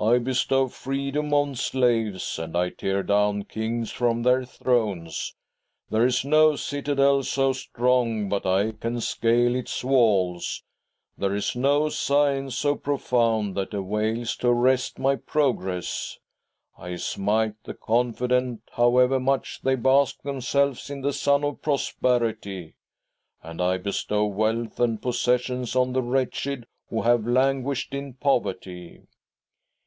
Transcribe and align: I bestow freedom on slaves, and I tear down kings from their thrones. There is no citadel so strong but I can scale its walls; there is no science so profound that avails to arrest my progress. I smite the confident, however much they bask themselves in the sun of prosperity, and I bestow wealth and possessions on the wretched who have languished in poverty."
I 0.00 0.18
bestow 0.18 0.68
freedom 0.68 1.34
on 1.34 1.56
slaves, 1.56 2.38
and 2.38 2.56
I 2.56 2.68
tear 2.68 3.02
down 3.02 3.42
kings 3.42 3.90
from 3.90 4.22
their 4.22 4.44
thrones. 4.44 5.34
There 5.90 6.04
is 6.04 6.24
no 6.24 6.54
citadel 6.54 7.24
so 7.24 7.52
strong 7.52 8.28
but 8.28 8.46
I 8.46 8.70
can 8.70 9.00
scale 9.00 9.56
its 9.56 9.82
walls; 9.82 10.62
there 11.16 11.34
is 11.34 11.56
no 11.56 11.88
science 11.88 12.54
so 12.54 12.76
profound 12.76 13.56
that 13.56 13.74
avails 13.74 14.36
to 14.36 14.50
arrest 14.50 15.00
my 15.00 15.16
progress. 15.16 16.20
I 16.78 16.94
smite 16.94 17.54
the 17.64 17.74
confident, 17.74 18.60
however 18.74 19.18
much 19.18 19.62
they 19.64 19.74
bask 19.74 20.22
themselves 20.22 20.90
in 20.90 21.00
the 21.00 21.12
sun 21.12 21.42
of 21.42 21.60
prosperity, 21.60 22.76
and 23.42 23.60
I 23.60 23.78
bestow 23.78 24.26
wealth 24.26 24.78
and 24.78 25.02
possessions 25.02 25.74
on 25.74 25.92
the 25.92 26.02
wretched 26.02 26.68
who 26.88 27.02
have 27.02 27.26
languished 27.26 27.94
in 27.94 28.14
poverty." 28.14 29.02